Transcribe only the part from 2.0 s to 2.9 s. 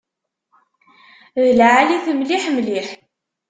mliḥ mliḥ.